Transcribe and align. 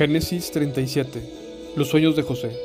Génesis 0.00 0.50
37. 0.52 1.20
Los 1.76 1.88
sueños 1.88 2.16
de 2.16 2.22
José. 2.22 2.56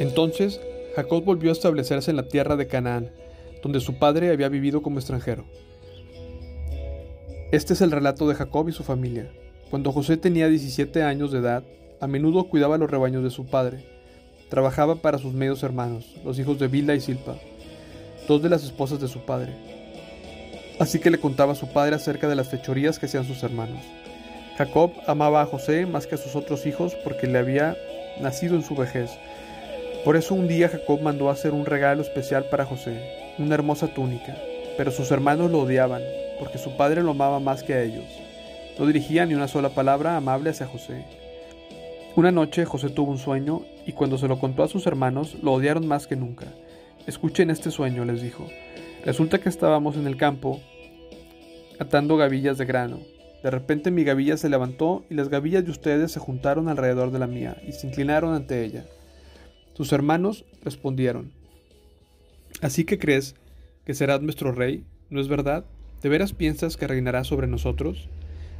Entonces 0.00 0.60
Jacob 0.96 1.22
volvió 1.22 1.50
a 1.50 1.52
establecerse 1.52 2.10
en 2.10 2.16
la 2.16 2.26
tierra 2.26 2.56
de 2.56 2.66
Canaán, 2.66 3.12
donde 3.62 3.78
su 3.78 4.00
padre 4.00 4.32
había 4.32 4.48
vivido 4.48 4.82
como 4.82 4.98
extranjero. 4.98 5.44
Este 7.52 7.74
es 7.74 7.80
el 7.80 7.92
relato 7.92 8.26
de 8.26 8.34
Jacob 8.34 8.68
y 8.68 8.72
su 8.72 8.82
familia. 8.82 9.30
Cuando 9.70 9.92
José 9.92 10.16
tenía 10.16 10.48
17 10.48 11.04
años 11.04 11.30
de 11.30 11.38
edad, 11.38 11.62
a 12.00 12.08
menudo 12.08 12.48
cuidaba 12.48 12.76
los 12.76 12.90
rebaños 12.90 13.22
de 13.22 13.30
su 13.30 13.46
padre. 13.46 13.84
Trabajaba 14.48 14.96
para 14.96 15.18
sus 15.18 15.32
medios 15.32 15.62
hermanos, 15.62 16.16
los 16.24 16.40
hijos 16.40 16.58
de 16.58 16.66
Bilda 16.66 16.96
y 16.96 17.00
Silpa, 17.00 17.36
dos 18.26 18.42
de 18.42 18.48
las 18.48 18.64
esposas 18.64 19.00
de 19.00 19.06
su 19.06 19.20
padre. 19.20 19.54
Así 20.80 20.98
que 20.98 21.12
le 21.12 21.20
contaba 21.20 21.52
a 21.52 21.54
su 21.54 21.68
padre 21.68 21.94
acerca 21.94 22.28
de 22.28 22.34
las 22.34 22.48
fechorías 22.48 22.98
que 22.98 23.06
hacían 23.06 23.28
sus 23.28 23.44
hermanos. 23.44 23.84
Jacob 24.56 24.92
amaba 25.06 25.42
a 25.42 25.46
José 25.46 25.84
más 25.84 26.06
que 26.06 26.14
a 26.14 26.18
sus 26.18 26.34
otros 26.34 26.64
hijos 26.64 26.94
porque 27.04 27.26
le 27.26 27.38
había 27.38 27.76
nacido 28.20 28.54
en 28.56 28.62
su 28.62 28.74
vejez. 28.74 29.10
Por 30.02 30.16
eso 30.16 30.34
un 30.34 30.48
día 30.48 30.70
Jacob 30.70 31.02
mandó 31.02 31.28
hacer 31.28 31.52
un 31.52 31.66
regalo 31.66 32.00
especial 32.00 32.46
para 32.50 32.64
José, 32.64 33.34
una 33.38 33.54
hermosa 33.54 33.88
túnica, 33.88 34.34
pero 34.78 34.90
sus 34.90 35.10
hermanos 35.10 35.50
lo 35.50 35.60
odiaban 35.60 36.00
porque 36.38 36.56
su 36.56 36.74
padre 36.74 37.02
lo 37.02 37.10
amaba 37.10 37.38
más 37.38 37.62
que 37.62 37.74
a 37.74 37.82
ellos. 37.82 38.04
No 38.78 38.86
dirigía 38.86 39.26
ni 39.26 39.34
una 39.34 39.48
sola 39.48 39.70
palabra 39.70 40.16
amable 40.16 40.50
hacia 40.50 40.66
José. 40.66 41.04
Una 42.14 42.32
noche 42.32 42.64
José 42.64 42.88
tuvo 42.88 43.10
un 43.10 43.18
sueño 43.18 43.60
y 43.84 43.92
cuando 43.92 44.16
se 44.16 44.28
lo 44.28 44.38
contó 44.38 44.62
a 44.62 44.68
sus 44.68 44.86
hermanos 44.86 45.36
lo 45.42 45.52
odiaron 45.52 45.86
más 45.86 46.06
que 46.06 46.16
nunca. 46.16 46.46
Escuchen 47.06 47.50
este 47.50 47.70
sueño, 47.70 48.06
les 48.06 48.22
dijo. 48.22 48.46
Resulta 49.04 49.38
que 49.38 49.50
estábamos 49.50 49.96
en 49.96 50.06
el 50.06 50.16
campo 50.16 50.60
atando 51.78 52.16
gavillas 52.16 52.56
de 52.56 52.64
grano 52.64 53.15
de 53.46 53.52
repente 53.52 53.92
mi 53.92 54.02
gavilla 54.02 54.36
se 54.36 54.48
levantó 54.48 55.04
y 55.08 55.14
las 55.14 55.28
gavillas 55.28 55.64
de 55.64 55.70
ustedes 55.70 56.10
se 56.10 56.18
juntaron 56.18 56.68
alrededor 56.68 57.12
de 57.12 57.20
la 57.20 57.28
mía 57.28 57.62
y 57.64 57.70
se 57.70 57.86
inclinaron 57.86 58.34
ante 58.34 58.64
ella. 58.64 58.86
Sus 59.74 59.92
hermanos 59.92 60.44
respondieron, 60.64 61.30
¿Así 62.60 62.84
que 62.84 62.98
crees 62.98 63.36
que 63.84 63.94
serás 63.94 64.20
nuestro 64.20 64.50
rey? 64.50 64.84
¿No 65.10 65.20
es 65.20 65.28
verdad? 65.28 65.64
¿De 66.02 66.08
veras 66.08 66.32
piensas 66.32 66.76
que 66.76 66.88
reinará 66.88 67.22
sobre 67.22 67.46
nosotros? 67.46 68.08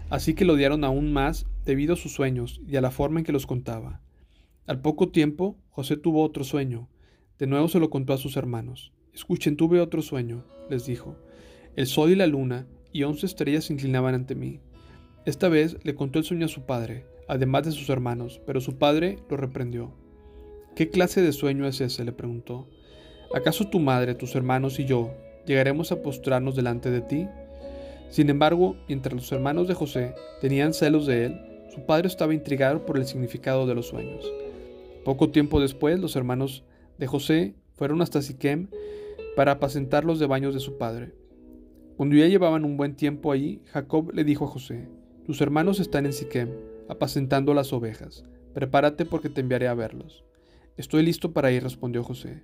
Así 0.08 0.34
que 0.34 0.44
lo 0.44 0.52
odiaron 0.52 0.84
aún 0.84 1.12
más 1.12 1.46
debido 1.64 1.94
a 1.94 1.96
sus 1.96 2.12
sueños 2.12 2.60
y 2.64 2.76
a 2.76 2.80
la 2.80 2.92
forma 2.92 3.18
en 3.18 3.24
que 3.24 3.32
los 3.32 3.48
contaba. 3.48 4.02
Al 4.68 4.80
poco 4.80 5.08
tiempo, 5.08 5.56
José 5.70 5.96
tuvo 5.96 6.22
otro 6.22 6.44
sueño. 6.44 6.88
De 7.40 7.48
nuevo 7.48 7.66
se 7.66 7.80
lo 7.80 7.90
contó 7.90 8.12
a 8.12 8.18
sus 8.18 8.36
hermanos. 8.36 8.92
Escuchen, 9.12 9.56
tuve 9.56 9.80
otro 9.80 10.00
sueño, 10.00 10.44
les 10.70 10.86
dijo. 10.86 11.16
El 11.74 11.88
sol 11.88 12.12
y 12.12 12.14
la 12.14 12.28
luna 12.28 12.68
y 12.92 13.02
once 13.02 13.26
estrellas 13.26 13.64
se 13.64 13.72
inclinaban 13.72 14.14
ante 14.14 14.36
mí. 14.36 14.60
Esta 15.26 15.48
vez 15.48 15.76
le 15.82 15.96
contó 15.96 16.20
el 16.20 16.24
sueño 16.24 16.46
a 16.46 16.48
su 16.48 16.66
padre, 16.66 17.04
además 17.26 17.64
de 17.64 17.72
sus 17.72 17.90
hermanos, 17.90 18.40
pero 18.46 18.60
su 18.60 18.78
padre 18.78 19.18
lo 19.28 19.36
reprendió. 19.36 19.90
¿Qué 20.76 20.88
clase 20.88 21.20
de 21.20 21.32
sueño 21.32 21.66
es 21.66 21.80
ese? 21.80 22.04
le 22.04 22.12
preguntó. 22.12 22.68
¿Acaso 23.34 23.68
tu 23.68 23.80
madre, 23.80 24.14
tus 24.14 24.36
hermanos 24.36 24.78
y 24.78 24.84
yo 24.84 25.10
llegaremos 25.44 25.90
a 25.90 26.00
postrarnos 26.00 26.54
delante 26.54 26.92
de 26.92 27.00
ti? 27.00 27.26
Sin 28.08 28.30
embargo, 28.30 28.76
mientras 28.86 29.14
los 29.16 29.32
hermanos 29.32 29.66
de 29.66 29.74
José 29.74 30.14
tenían 30.40 30.72
celos 30.72 31.06
de 31.06 31.24
él, 31.24 31.40
su 31.74 31.80
padre 31.86 32.06
estaba 32.06 32.32
intrigado 32.32 32.86
por 32.86 32.96
el 32.96 33.04
significado 33.04 33.66
de 33.66 33.74
los 33.74 33.88
sueños. 33.88 34.32
Poco 35.04 35.30
tiempo 35.30 35.60
después, 35.60 35.98
los 35.98 36.14
hermanos 36.14 36.62
de 36.98 37.08
José 37.08 37.56
fueron 37.74 38.00
hasta 38.00 38.22
Siquem 38.22 38.68
para 39.34 39.52
apacentar 39.52 40.04
los 40.04 40.24
baños 40.28 40.54
de 40.54 40.60
su 40.60 40.78
padre. 40.78 41.14
Cuando 41.96 42.14
ya 42.14 42.28
llevaban 42.28 42.64
un 42.64 42.76
buen 42.76 42.94
tiempo 42.94 43.32
ahí, 43.32 43.60
Jacob 43.72 44.12
le 44.12 44.22
dijo 44.22 44.44
a 44.44 44.48
José, 44.48 44.86
tus 45.26 45.40
hermanos 45.40 45.80
están 45.80 46.06
en 46.06 46.12
Siquem, 46.12 46.50
apacentando 46.88 47.52
las 47.52 47.72
ovejas. 47.72 48.22
Prepárate 48.54 49.04
porque 49.04 49.28
te 49.28 49.40
enviaré 49.40 49.66
a 49.66 49.74
verlos. 49.74 50.24
Estoy 50.76 51.04
listo 51.04 51.32
para 51.32 51.50
ir, 51.50 51.64
respondió 51.64 52.04
José. 52.04 52.42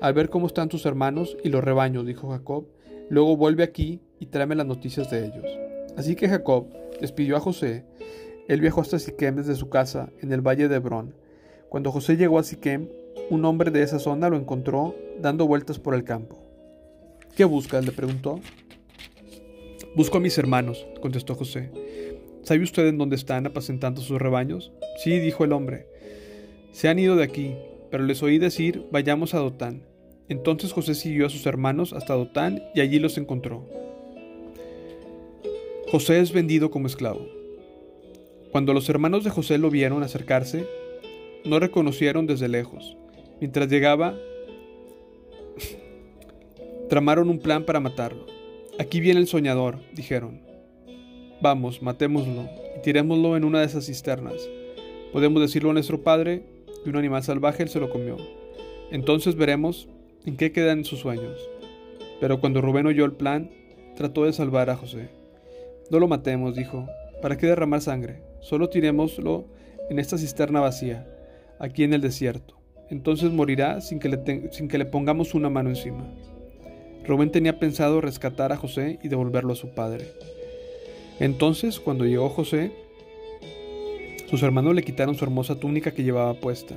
Al 0.00 0.14
ver 0.14 0.30
cómo 0.30 0.46
están 0.46 0.70
tus 0.70 0.86
hermanos 0.86 1.36
y 1.44 1.50
los 1.50 1.62
rebaños, 1.62 2.06
dijo 2.06 2.30
Jacob, 2.30 2.64
luego 3.10 3.36
vuelve 3.36 3.62
aquí 3.62 4.00
y 4.20 4.26
tráeme 4.26 4.54
las 4.54 4.64
noticias 4.64 5.10
de 5.10 5.26
ellos. 5.26 5.44
Así 5.98 6.16
que 6.16 6.30
Jacob 6.30 6.68
despidió 6.98 7.36
a 7.36 7.40
José. 7.40 7.84
Él 8.48 8.62
viajó 8.62 8.80
hasta 8.80 8.98
Siquem 8.98 9.36
desde 9.36 9.54
su 9.54 9.68
casa, 9.68 10.08
en 10.22 10.32
el 10.32 10.40
valle 10.40 10.68
de 10.68 10.76
Hebrón. 10.76 11.14
Cuando 11.68 11.92
José 11.92 12.16
llegó 12.16 12.38
a 12.38 12.42
Siquem, 12.42 12.88
un 13.28 13.44
hombre 13.44 13.70
de 13.70 13.82
esa 13.82 13.98
zona 13.98 14.30
lo 14.30 14.38
encontró 14.38 14.94
dando 15.20 15.46
vueltas 15.46 15.78
por 15.78 15.94
el 15.94 16.04
campo. 16.04 16.42
¿Qué 17.36 17.44
buscas? 17.44 17.84
le 17.84 17.92
preguntó. 17.92 18.40
Busco 19.94 20.16
a 20.16 20.20
mis 20.20 20.38
hermanos, 20.38 20.86
contestó 21.02 21.34
José. 21.34 21.70
¿Sabe 22.44 22.62
usted 22.62 22.86
en 22.86 22.98
dónde 22.98 23.16
están 23.16 23.46
apacentando 23.46 24.02
sus 24.02 24.20
rebaños? 24.20 24.70
Sí, 25.02 25.18
dijo 25.18 25.44
el 25.44 25.52
hombre. 25.52 25.86
Se 26.72 26.88
han 26.88 26.98
ido 26.98 27.16
de 27.16 27.24
aquí, 27.24 27.54
pero 27.90 28.04
les 28.04 28.22
oí 28.22 28.38
decir, 28.38 28.84
vayamos 28.92 29.32
a 29.32 29.38
Dotán. 29.38 29.82
Entonces 30.28 30.72
José 30.72 30.94
siguió 30.94 31.26
a 31.26 31.30
sus 31.30 31.46
hermanos 31.46 31.94
hasta 31.94 32.12
Dotán 32.12 32.62
y 32.74 32.80
allí 32.80 32.98
los 32.98 33.16
encontró. 33.16 33.66
José 35.90 36.20
es 36.20 36.32
vendido 36.32 36.70
como 36.70 36.86
esclavo. 36.86 37.26
Cuando 38.52 38.74
los 38.74 38.90
hermanos 38.90 39.24
de 39.24 39.30
José 39.30 39.56
lo 39.56 39.70
vieron 39.70 40.02
acercarse, 40.02 40.66
no 41.46 41.58
reconocieron 41.60 42.26
desde 42.26 42.48
lejos. 42.48 42.98
Mientras 43.40 43.68
llegaba, 43.68 44.18
tramaron 46.90 47.30
un 47.30 47.38
plan 47.38 47.64
para 47.64 47.80
matarlo. 47.80 48.26
Aquí 48.78 49.00
viene 49.00 49.20
el 49.20 49.28
soñador, 49.28 49.78
dijeron. 49.94 50.43
Vamos, 51.40 51.82
matémoslo 51.82 52.48
y 52.76 52.80
tirémoslo 52.82 53.36
en 53.36 53.44
una 53.44 53.60
de 53.60 53.66
esas 53.66 53.86
cisternas. 53.86 54.48
Podemos 55.12 55.42
decirlo 55.42 55.70
a 55.70 55.74
nuestro 55.74 56.02
padre 56.02 56.42
que 56.82 56.90
un 56.90 56.96
animal 56.96 57.22
salvaje 57.22 57.62
él 57.62 57.68
se 57.68 57.80
lo 57.80 57.90
comió. 57.90 58.16
Entonces 58.90 59.36
veremos 59.36 59.88
en 60.24 60.36
qué 60.36 60.52
quedan 60.52 60.84
sus 60.84 61.00
sueños. 61.00 61.38
Pero 62.20 62.40
cuando 62.40 62.60
Rubén 62.60 62.86
oyó 62.86 63.04
el 63.04 63.12
plan, 63.12 63.50
trató 63.96 64.24
de 64.24 64.32
salvar 64.32 64.70
a 64.70 64.76
José. 64.76 65.08
No 65.90 65.98
lo 65.98 66.08
matemos, 66.08 66.54
dijo. 66.54 66.88
¿Para 67.20 67.36
qué 67.36 67.46
derramar 67.46 67.80
sangre? 67.80 68.22
Solo 68.40 68.68
tirémoslo 68.68 69.46
en 69.90 69.98
esta 69.98 70.18
cisterna 70.18 70.60
vacía, 70.60 71.06
aquí 71.58 71.84
en 71.84 71.94
el 71.94 72.00
desierto. 72.00 72.56
Entonces 72.90 73.30
morirá 73.30 73.80
sin 73.80 73.98
que 73.98 74.78
le 74.78 74.84
pongamos 74.86 75.34
una 75.34 75.50
mano 75.50 75.70
encima. 75.70 76.06
Rubén 77.06 77.30
tenía 77.30 77.58
pensado 77.58 78.00
rescatar 78.00 78.52
a 78.52 78.56
José 78.56 78.98
y 79.02 79.08
devolverlo 79.08 79.52
a 79.52 79.56
su 79.56 79.74
padre. 79.74 80.06
Entonces, 81.20 81.80
cuando 81.80 82.04
llegó 82.04 82.28
José, 82.28 82.72
sus 84.28 84.42
hermanos 84.42 84.74
le 84.74 84.82
quitaron 84.82 85.14
su 85.14 85.24
hermosa 85.24 85.54
túnica 85.54 85.92
que 85.92 86.02
llevaba 86.02 86.34
puesta. 86.34 86.74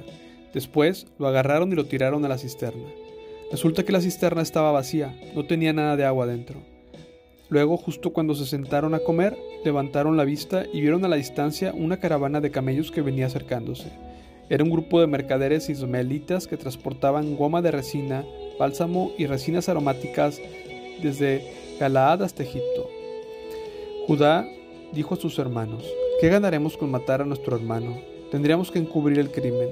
Después 0.53 1.07
lo 1.17 1.27
agarraron 1.27 1.71
y 1.71 1.75
lo 1.75 1.85
tiraron 1.85 2.23
a 2.23 2.27
la 2.27 2.37
cisterna. 2.37 2.87
Resulta 3.51 3.83
que 3.83 3.91
la 3.91 4.01
cisterna 4.01 4.41
estaba 4.41 4.71
vacía, 4.71 5.15
no 5.33 5.45
tenía 5.45 5.73
nada 5.73 5.95
de 5.95 6.05
agua 6.05 6.27
dentro. 6.27 6.61
Luego, 7.49 7.77
justo 7.77 8.11
cuando 8.11 8.35
se 8.35 8.45
sentaron 8.45 8.93
a 8.93 8.99
comer, 8.99 9.37
levantaron 9.63 10.17
la 10.17 10.25
vista 10.25 10.65
y 10.71 10.81
vieron 10.81 11.05
a 11.05 11.07
la 11.07 11.15
distancia 11.15 11.73
una 11.73 11.97
caravana 11.97 12.41
de 12.41 12.51
camellos 12.51 12.91
que 12.91 13.01
venía 13.01 13.25
acercándose. 13.25 13.89
Era 14.49 14.63
un 14.63 14.69
grupo 14.69 14.99
de 14.99 15.07
mercaderes 15.07 15.69
ismaelitas 15.69 16.47
que 16.47 16.57
transportaban 16.57 17.35
goma 17.35 17.61
de 17.61 17.71
resina, 17.71 18.25
bálsamo 18.59 19.11
y 19.17 19.25
resinas 19.25 19.69
aromáticas 19.69 20.41
desde 21.01 21.43
Galaad 21.79 22.23
hasta 22.23 22.43
Egipto. 22.43 22.96
Judá 24.07 24.47
dijo 24.93 25.15
a 25.15 25.17
sus 25.17 25.37
hermanos, 25.37 25.83
¿qué 26.21 26.29
ganaremos 26.29 26.77
con 26.77 26.89
matar 26.89 27.21
a 27.21 27.25
nuestro 27.25 27.57
hermano? 27.57 27.99
Tendríamos 28.31 28.71
que 28.71 28.79
encubrir 28.79 29.19
el 29.19 29.31
crimen. 29.31 29.71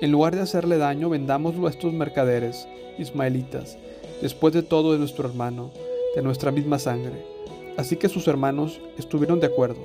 En 0.00 0.12
lugar 0.12 0.36
de 0.36 0.42
hacerle 0.42 0.78
daño, 0.78 1.10
vendámoslo 1.10 1.66
a 1.66 1.70
estos 1.70 1.92
mercaderes, 1.92 2.68
ismaelitas. 3.00 3.76
Después 4.22 4.54
de 4.54 4.62
todo 4.62 4.94
es 4.94 5.00
nuestro 5.00 5.28
hermano, 5.28 5.72
de 6.14 6.22
nuestra 6.22 6.52
misma 6.52 6.78
sangre. 6.78 7.24
Así 7.76 7.96
que 7.96 8.08
sus 8.08 8.28
hermanos 8.28 8.80
estuvieron 8.96 9.40
de 9.40 9.48
acuerdo. 9.48 9.82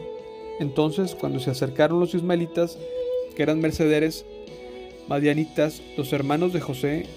Entonces, 0.59 1.15
cuando 1.15 1.39
se 1.39 1.49
acercaron 1.49 1.99
los 1.99 2.13
ismaelitas, 2.13 2.77
que 3.35 3.41
eran 3.41 3.59
mercaderes 3.59 4.23
madianitas, 5.07 5.81
los 5.97 6.13
hermanos 6.13 6.53
de 6.53 6.61
José, 6.61 7.07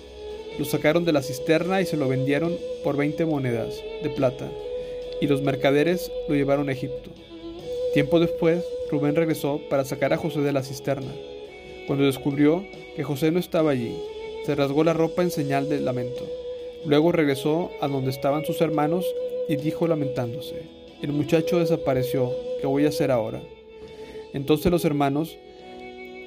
lo 0.58 0.64
sacaron 0.64 1.05
de 1.05 1.12
la 1.12 1.20
cisterna 1.20 1.82
y 1.82 1.85
se 1.85 1.99
lo 1.99 2.08
vendieron 2.08 2.56
por 2.82 2.97
20 2.97 3.26
monedas 3.26 3.75
de 4.02 4.08
plata 4.08 4.50
y 5.23 5.29
los 5.29 5.41
mercaderes 5.41 6.11
lo 6.29 6.35
llevaron 6.35 6.69
a 6.69 6.73
Egipto. 6.73 7.13
Tiempo 7.95 8.19
después, 8.19 8.65
Rubén 8.91 9.15
regresó 9.15 9.61
para 9.71 9.85
sacar 9.85 10.13
a 10.13 10.17
José 10.17 10.41
de 10.41 10.51
la 10.51 10.65
cisterna. 10.65 11.13
Cuando 11.87 12.05
descubrió 12.05 12.65
que 12.97 13.05
José 13.05 13.31
no 13.31 13.39
estaba 13.39 13.71
allí, 13.71 13.95
se 14.45 14.57
rasgó 14.57 14.83
la 14.83 14.95
ropa 14.95 15.23
en 15.23 15.31
señal 15.31 15.69
de 15.69 15.81
lamento. 15.81 16.27
Luego 16.85 17.13
regresó 17.13 17.71
a 17.81 17.87
donde 17.87 18.11
estaban 18.11 18.45
sus 18.45 18.61
hermanos 18.61 19.07
y 19.49 19.55
dijo 19.55 19.87
lamentándose, 19.87 20.57
el 21.03 21.13
muchacho 21.13 21.61
desapareció, 21.61 22.33
¿qué 22.61 22.67
voy 22.67 22.87
a 22.87 22.89
hacer 22.89 23.13
ahora? 23.13 23.41
Entonces 24.35 24.73
los 24.73 24.85
hermanos 24.85 25.39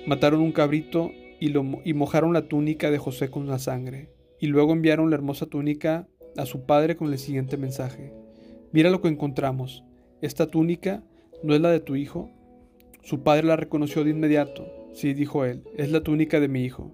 mataron 0.08 0.40
un 0.40 0.54
cabrito 0.54 1.12
y, 1.42 1.50
lo, 1.50 1.66
y 1.84 1.94
mojaron 1.94 2.32
la 2.32 2.48
túnica 2.48 2.92
de 2.92 2.98
José 2.98 3.30
con 3.30 3.46
la 3.48 3.60
sangre, 3.60 4.08
y 4.40 4.48
luego 4.48 4.72
enviaron 4.72 5.10
la 5.10 5.18
hermosa 5.18 5.48
túnica 5.48 6.08
a 6.38 6.46
su 6.46 6.66
padre 6.66 6.96
con 6.96 7.12
el 7.12 7.20
siguiente 7.20 7.58
mensaje. 7.58 8.14
Mira 8.76 8.90
lo 8.90 9.00
que 9.00 9.08
encontramos. 9.08 9.86
Esta 10.22 10.48
túnica 10.48 11.02
no 11.44 11.56
es 11.56 11.62
la 11.62 11.72
de 11.72 11.80
tu 11.80 11.96
hijo. 11.96 12.30
Su 13.04 13.24
padre 13.24 13.48
la 13.48 13.56
reconoció 13.56 14.04
de 14.04 14.10
inmediato. 14.10 14.66
Sí, 14.92 15.14
dijo 15.14 15.46
él, 15.46 15.64
es 15.78 15.92
la 15.92 16.02
túnica 16.02 16.42
de 16.42 16.50
mi 16.50 16.66
hijo. 16.66 16.92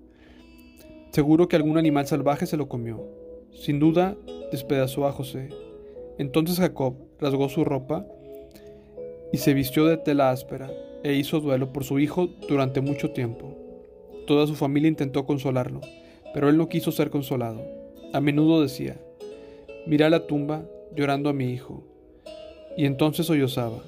Seguro 1.10 1.48
que 1.48 1.56
algún 1.56 1.80
animal 1.80 2.06
salvaje 2.06 2.46
se 2.46 2.56
lo 2.56 2.70
comió. 2.70 3.04
Sin 3.52 3.80
duda, 3.80 4.16
despedazó 4.52 5.08
a 5.08 5.12
José. 5.12 5.50
Entonces 6.20 6.60
Jacob 6.60 6.98
rasgó 7.20 7.50
su 7.50 7.66
ropa 7.66 8.06
y 9.34 9.40
se 9.40 9.56
vistió 9.56 9.88
de 9.88 9.98
tela 9.98 10.30
áspera 10.30 10.70
e 11.04 11.16
hizo 11.16 11.40
duelo 11.40 11.74
por 11.74 11.84
su 11.84 11.98
hijo 11.98 12.28
durante 12.48 12.82
mucho 12.82 13.10
tiempo. 13.10 13.58
Toda 14.28 14.46
su 14.46 14.54
familia 14.54 14.88
intentó 14.88 15.26
consolarlo, 15.26 15.82
pero 16.32 16.48
él 16.48 16.58
no 16.58 16.70
quiso 16.70 16.92
ser 16.92 17.10
consolado. 17.10 17.66
A 18.14 18.22
menudo 18.22 18.62
decía, 18.62 19.02
mira 19.88 20.12
la 20.12 20.28
tumba 20.28 20.64
llorando 20.96 21.30
a 21.30 21.34
mi 21.34 21.52
hijo. 21.52 21.84
Y 22.78 22.86
entonces 22.86 23.26
sollozaba. 23.26 23.84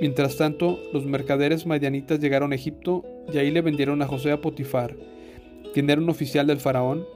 Mientras 0.00 0.36
tanto, 0.36 0.78
los 0.92 1.04
mercaderes 1.06 1.66
madianitas 1.66 2.20
llegaron 2.20 2.52
a 2.52 2.56
Egipto 2.56 3.04
y 3.32 3.38
ahí 3.38 3.50
le 3.50 3.62
vendieron 3.62 4.02
a 4.02 4.06
José 4.06 4.30
a 4.30 4.40
Potifar, 4.40 4.96
quien 5.72 5.88
era 5.88 6.00
un 6.00 6.10
oficial 6.10 6.46
del 6.46 6.60
faraón, 6.60 7.06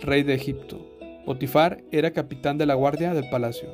rey 0.00 0.22
de 0.22 0.34
Egipto. 0.34 0.78
Potifar 1.24 1.82
era 1.90 2.12
capitán 2.12 2.58
de 2.58 2.66
la 2.66 2.74
guardia 2.74 3.14
del 3.14 3.28
palacio. 3.30 3.68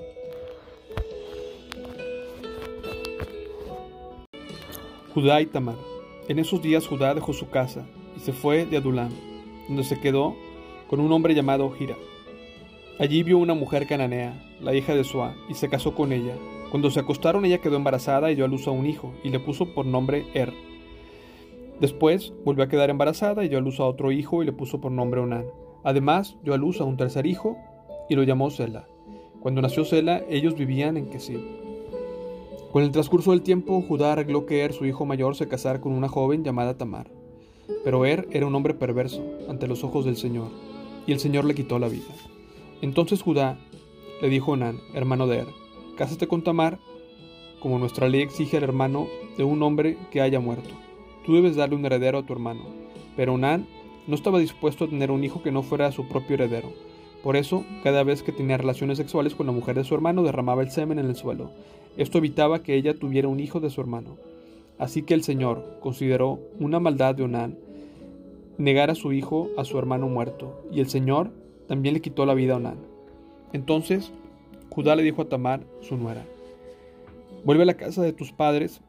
Judá 5.14 5.40
y 5.40 5.46
Tamar. 5.46 5.76
En 6.28 6.38
esos 6.38 6.62
días 6.62 6.86
Judá 6.86 7.14
dejó 7.14 7.32
su 7.32 7.48
casa 7.50 7.86
y 8.16 8.20
se 8.20 8.32
fue 8.32 8.66
de 8.66 8.76
Adulam, 8.76 9.10
donde 9.66 9.82
se 9.82 9.98
quedó 9.98 10.36
con 10.86 11.00
un 11.00 11.10
hombre 11.10 11.34
llamado 11.34 11.70
Gira. 11.70 11.96
Allí 12.98 13.22
vio 13.22 13.38
una 13.38 13.54
mujer 13.54 13.86
cananea, 13.86 14.44
la 14.60 14.74
hija 14.74 14.92
de 14.92 15.04
Suá, 15.04 15.36
y 15.48 15.54
se 15.54 15.68
casó 15.68 15.94
con 15.94 16.12
ella. 16.12 16.34
Cuando 16.70 16.90
se 16.90 16.98
acostaron 16.98 17.44
ella 17.44 17.58
quedó 17.58 17.76
embarazada 17.76 18.32
y 18.32 18.34
dio 18.34 18.44
a 18.44 18.48
luz 18.48 18.66
a 18.66 18.72
un 18.72 18.86
hijo, 18.86 19.12
y 19.22 19.30
le 19.30 19.38
puso 19.38 19.72
por 19.72 19.86
nombre 19.86 20.26
Er. 20.34 20.52
Después 21.80 22.32
volvió 22.44 22.64
a 22.64 22.68
quedar 22.68 22.90
embarazada 22.90 23.44
y 23.44 23.48
dio 23.48 23.58
a 23.58 23.60
luz 23.60 23.78
a 23.78 23.84
otro 23.84 24.10
hijo 24.10 24.42
y 24.42 24.46
le 24.46 24.52
puso 24.52 24.80
por 24.80 24.90
nombre 24.90 25.20
Onán. 25.20 25.46
Además 25.84 26.36
dio 26.42 26.54
a 26.54 26.56
luz 26.56 26.80
a 26.80 26.84
un 26.84 26.96
tercer 26.96 27.24
hijo 27.26 27.56
y 28.08 28.16
lo 28.16 28.24
llamó 28.24 28.50
Sela. 28.50 28.88
Cuando 29.38 29.62
nació 29.62 29.84
Sela, 29.84 30.24
ellos 30.28 30.56
vivían 30.56 30.96
en 30.96 31.06
Kesib. 31.06 31.40
Con 32.72 32.82
el 32.82 32.90
transcurso 32.90 33.30
del 33.30 33.42
tiempo, 33.42 33.80
Judá 33.80 34.12
arregló 34.12 34.44
que 34.44 34.64
Er, 34.64 34.72
su 34.72 34.86
hijo 34.86 35.06
mayor, 35.06 35.36
se 35.36 35.46
casara 35.46 35.80
con 35.80 35.92
una 35.92 36.08
joven 36.08 36.42
llamada 36.42 36.76
Tamar. 36.76 37.12
Pero 37.84 38.04
Er 38.04 38.26
era 38.32 38.46
un 38.46 38.56
hombre 38.56 38.74
perverso 38.74 39.24
ante 39.48 39.68
los 39.68 39.84
ojos 39.84 40.04
del 40.04 40.16
Señor, 40.16 40.48
y 41.06 41.12
el 41.12 41.20
Señor 41.20 41.44
le 41.44 41.54
quitó 41.54 41.78
la 41.78 41.88
vida. 41.88 42.12
Entonces 42.80 43.22
Judá 43.22 43.58
le 44.20 44.28
dijo 44.28 44.52
a 44.52 44.54
Onán, 44.54 44.80
hermano 44.94 45.26
de 45.26 45.38
Er, 45.38 45.46
cásate 45.96 46.26
con 46.26 46.42
Tamar, 46.42 46.78
como 47.60 47.78
nuestra 47.78 48.08
ley 48.08 48.22
exige 48.22 48.56
al 48.56 48.62
hermano 48.62 49.08
de 49.36 49.44
un 49.44 49.62
hombre 49.62 49.96
que 50.10 50.20
haya 50.20 50.40
muerto. 50.40 50.74
Tú 51.24 51.34
debes 51.34 51.56
darle 51.56 51.76
un 51.76 51.84
heredero 51.84 52.18
a 52.18 52.26
tu 52.26 52.32
hermano. 52.32 52.62
Pero 53.16 53.34
Onán 53.34 53.66
no 54.06 54.14
estaba 54.14 54.38
dispuesto 54.38 54.84
a 54.84 54.88
tener 54.88 55.10
un 55.10 55.24
hijo 55.24 55.42
que 55.42 55.52
no 55.52 55.62
fuera 55.62 55.92
su 55.92 56.06
propio 56.08 56.34
heredero. 56.34 56.72
Por 57.22 57.36
eso, 57.36 57.64
cada 57.82 58.04
vez 58.04 58.22
que 58.22 58.32
tenía 58.32 58.56
relaciones 58.56 58.96
sexuales 58.96 59.34
con 59.34 59.46
la 59.46 59.52
mujer 59.52 59.74
de 59.74 59.84
su 59.84 59.94
hermano, 59.94 60.22
derramaba 60.22 60.62
el 60.62 60.70
semen 60.70 60.98
en 60.98 61.06
el 61.06 61.16
suelo. 61.16 61.50
Esto 61.96 62.18
evitaba 62.18 62.62
que 62.62 62.76
ella 62.76 62.94
tuviera 62.94 63.28
un 63.28 63.40
hijo 63.40 63.58
de 63.58 63.70
su 63.70 63.80
hermano. 63.80 64.16
Así 64.78 65.02
que 65.02 65.14
el 65.14 65.24
Señor 65.24 65.78
consideró 65.80 66.38
una 66.60 66.78
maldad 66.78 67.16
de 67.16 67.24
Onán 67.24 67.58
negar 68.56 68.90
a 68.90 68.94
su 68.94 69.12
hijo 69.12 69.48
a 69.56 69.64
su 69.64 69.78
hermano 69.78 70.08
muerto, 70.08 70.62
y 70.72 70.80
el 70.80 70.88
Señor 70.88 71.30
también 71.68 71.94
le 71.94 72.00
quitó 72.00 72.26
la 72.26 72.34
vida 72.34 72.54
a 72.54 72.56
Onán. 72.56 72.78
Entonces 73.52 74.12
Judá 74.70 74.96
le 74.96 75.02
dijo 75.02 75.22
a 75.22 75.28
Tamar, 75.28 75.64
su 75.80 75.96
nuera, 75.96 76.24
Vuelve 77.44 77.62
a 77.62 77.66
la 77.66 77.76
casa 77.76 78.02
de 78.02 78.12
tus 78.12 78.32
padres 78.32 78.80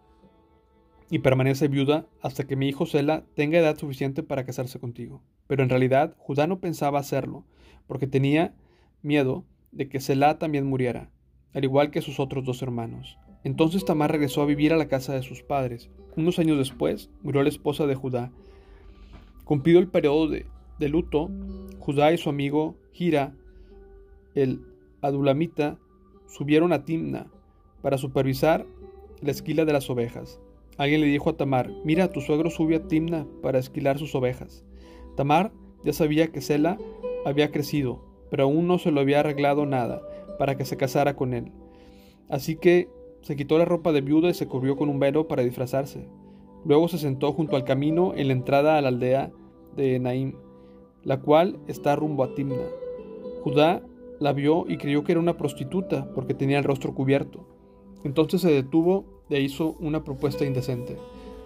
y 1.10 1.20
permanece 1.20 1.68
viuda 1.68 2.08
hasta 2.22 2.46
que 2.46 2.56
mi 2.56 2.68
hijo 2.68 2.86
Sela 2.86 3.24
tenga 3.36 3.60
edad 3.60 3.78
suficiente 3.78 4.24
para 4.24 4.46
casarse 4.46 4.80
contigo. 4.80 5.22
Pero 5.48 5.64
en 5.64 5.70
realidad 5.70 6.16
Judá 6.18 6.48
no 6.48 6.60
pensaba 6.60 7.00
hacerlo, 7.00 7.46
porque 7.88 8.08
tenía 8.08 8.54
miedo 9.02 9.46
de 9.72 9.88
que 9.88 10.00
Selah 10.00 10.40
también 10.40 10.66
muriera, 10.66 11.12
al 11.54 11.64
igual 11.64 11.92
que 11.92 12.02
sus 12.02 12.20
otros 12.20 12.44
dos 12.44 12.62
hermanos. 12.62 13.18
Entonces 13.44 13.86
Tamar 13.86 14.12
regresó 14.12 14.42
a 14.42 14.46
vivir 14.46 14.74
a 14.74 14.78
la 14.78 14.88
casa 14.88 15.14
de 15.14 15.24
sus 15.24 15.42
padres. 15.42 15.90
Unos 16.16 16.40
años 16.40 16.58
después 16.58 17.10
murió 17.22 17.42
la 17.44 17.50
esposa 17.50 17.88
de 17.88 17.96
Judá. 17.96 18.32
Cumplido 19.46 19.80
el 19.80 19.88
periodo 19.88 20.28
de, 20.28 20.46
de 20.80 20.90
luto, 20.90 21.30
Judá 21.80 22.12
y 22.14 22.18
su 22.18 22.30
amigo 22.30 22.76
Gira, 22.92 23.36
el 24.36 24.62
adulamita, 25.02 25.78
subieron 26.28 26.74
a 26.74 26.86
Timna 26.86 27.28
para 27.82 27.98
supervisar 27.98 28.66
la 29.22 29.32
esquila 29.32 29.66
de 29.66 29.74
las 29.74 29.90
ovejas. 29.90 30.40
Alguien 30.78 31.02
le 31.02 31.08
dijo 31.08 31.30
a 31.30 31.38
Tamar, 31.38 31.70
mira, 31.84 32.12
tu 32.12 32.22
suegro 32.22 32.50
sube 32.50 32.76
a 32.76 32.88
Timna 32.88 33.28
para 33.42 33.60
esquilar 33.60 34.00
sus 34.00 34.16
ovejas. 34.16 34.64
Tamar 35.16 35.52
ya 35.84 35.94
sabía 35.94 36.32
que 36.32 36.42
Sela 36.42 36.78
había 37.26 37.52
crecido, 37.52 38.02
pero 38.30 38.44
aún 38.44 38.68
no 38.68 38.78
se 38.78 38.92
lo 38.92 39.02
había 39.02 39.20
arreglado 39.20 39.66
nada 39.66 40.02
para 40.38 40.56
que 40.56 40.66
se 40.66 40.78
casara 40.78 41.16
con 41.16 41.34
él. 41.34 41.52
Así 42.30 42.56
que 42.56 42.90
se 43.22 43.36
quitó 43.36 43.58
la 43.58 43.66
ropa 43.66 43.92
de 43.92 44.02
viuda 44.02 44.30
y 44.30 44.34
se 44.34 44.48
cubrió 44.48 44.78
con 44.78 44.88
un 44.88 45.00
velo 45.00 45.28
para 45.28 45.44
disfrazarse. 45.44 46.08
Luego 46.64 46.88
se 46.88 46.98
sentó 46.98 47.34
junto 47.34 47.56
al 47.56 47.66
camino 47.66 48.14
en 48.16 48.28
la 48.28 48.34
entrada 48.34 48.78
a 48.78 48.82
la 48.82 48.90
aldea 48.90 49.32
de 49.76 50.00
Naim, 50.00 50.36
la 51.04 51.22
cual 51.22 51.60
está 51.68 51.96
rumbo 51.96 52.24
a 52.24 52.34
Timna. 52.36 52.68
Judá 53.44 53.82
la 54.20 54.34
vio 54.34 54.66
y 54.68 54.78
creyó 54.78 55.04
que 55.04 55.14
era 55.14 55.22
una 55.22 55.38
prostituta 55.38 56.12
porque 56.14 56.34
tenía 56.34 56.58
el 56.58 56.64
rostro 56.64 56.94
cubierto. 56.94 57.48
Entonces 58.04 58.42
se 58.42 58.52
detuvo 58.52 59.06
le 59.30 59.42
hizo 59.42 59.76
una 59.80 60.04
propuesta 60.04 60.46
indecente. 60.46 60.98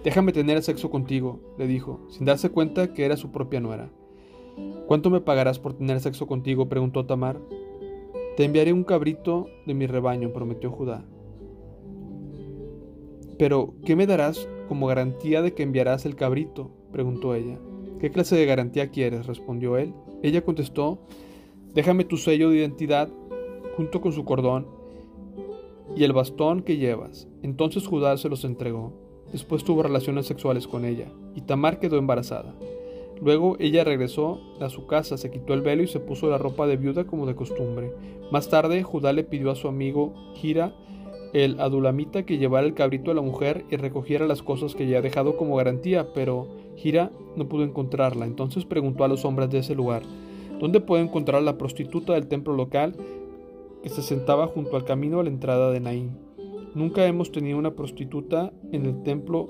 Déjame 0.04 0.34
tener 0.34 0.62
sexo 0.64 0.90
contigo, 0.90 1.40
le 1.58 1.68
dijo, 1.68 2.02
sin 2.10 2.26
darse 2.26 2.50
cuenta 2.50 2.94
que 2.94 3.06
era 3.06 3.18
su 3.18 3.32
propia 3.32 3.60
nuera. 3.60 3.90
¿Cuánto 4.88 5.10
me 5.10 5.22
pagarás 5.22 5.60
por 5.60 5.74
tener 5.74 6.00
sexo 6.00 6.28
contigo? 6.28 6.68
preguntó 6.68 7.06
Tamar. 7.06 7.40
Te 8.36 8.44
enviaré 8.44 8.74
un 8.74 8.84
cabrito 8.84 9.48
de 9.66 9.74
mi 9.74 9.88
rebaño, 9.88 10.34
prometió 10.34 10.72
Judá. 10.72 11.06
Pero, 13.38 13.74
¿qué 13.86 13.96
me 13.96 14.08
darás 14.08 14.48
como 14.68 14.88
garantía 14.88 15.42
de 15.42 15.54
que 15.54 15.64
enviarás 15.64 16.06
el 16.06 16.16
cabrito? 16.16 16.72
preguntó 16.92 17.36
ella. 17.36 17.60
¿Qué 18.04 18.12
clase 18.12 18.36
de 18.36 18.46
garantía 18.46 18.90
quieres? 18.90 19.28
respondió 19.28 19.78
él. 19.78 19.94
Ella 20.24 20.44
contestó, 20.44 21.00
déjame 21.74 22.04
tu 22.04 22.18
sello 22.18 22.50
de 22.50 22.58
identidad 22.58 23.08
junto 23.78 24.02
con 24.02 24.12
su 24.12 24.26
cordón 24.26 24.68
y 25.96 26.04
el 26.04 26.12
bastón 26.12 26.64
que 26.64 26.76
llevas. 26.76 27.30
Entonces 27.44 27.88
Judá 27.88 28.18
se 28.18 28.28
los 28.28 28.44
entregó. 28.44 28.92
Después 29.32 29.64
tuvo 29.64 29.84
relaciones 29.84 30.26
sexuales 30.26 30.68
con 30.68 30.84
ella, 30.84 31.08
y 31.34 31.44
Tamar 31.44 31.80
quedó 31.80 31.98
embarazada. 31.98 32.54
Luego 33.22 33.56
ella 33.62 33.86
regresó 33.86 34.42
a 34.60 34.68
su 34.68 34.86
casa, 34.86 35.16
se 35.16 35.32
quitó 35.32 35.54
el 35.54 35.62
velo 35.62 35.84
y 35.84 35.88
se 35.88 36.02
puso 36.02 36.30
la 36.30 36.38
ropa 36.38 36.68
de 36.68 36.76
viuda 36.76 37.06
como 37.06 37.26
de 37.26 37.36
costumbre. 37.36 37.94
Más 38.34 38.50
tarde, 38.50 38.84
Judá 38.84 39.14
le 39.14 39.24
pidió 39.24 39.50
a 39.50 39.56
su 39.56 39.70
amigo 39.70 40.14
Gira, 40.36 40.76
el 41.32 41.58
adulamita, 41.62 42.24
que 42.24 42.38
llevara 42.38 42.68
el 42.68 42.74
cabrito 42.74 43.12
a 43.12 43.14
la 43.14 43.22
mujer 43.22 43.64
y 43.72 43.78
recogiera 43.78 44.28
las 44.28 44.44
cosas 44.44 44.76
que 44.76 44.84
ella 44.84 44.98
había 44.98 45.10
dejado 45.10 45.38
como 45.38 45.56
garantía, 45.56 46.14
pero 46.14 46.63
Gira 46.76 47.12
no 47.36 47.48
pudo 47.48 47.64
encontrarla. 47.64 48.26
Entonces 48.26 48.66
preguntó 48.66 49.04
a 49.04 49.08
los 49.08 49.26
hombres 49.26 49.50
de 49.50 49.60
ese 49.60 49.76
lugar, 49.76 50.04
¿dónde 50.60 50.80
puedo 50.80 51.04
encontrar 51.04 51.42
a 51.42 51.46
la 51.46 51.58
prostituta 51.58 52.14
del 52.14 52.28
templo 52.28 52.54
local 52.54 52.96
que 53.84 53.90
se 53.90 54.02
sentaba 54.02 54.48
junto 54.48 54.78
al 54.78 54.86
camino 54.86 55.20
a 55.20 55.24
la 55.24 55.30
entrada 55.30 55.70
de 55.70 55.82
Naín. 55.82 56.18
Nunca 56.74 57.06
hemos 57.06 57.32
tenido 57.32 57.58
una 57.58 57.76
prostituta 57.76 58.54
en 58.72 58.86
el 58.86 59.04
templo 59.04 59.50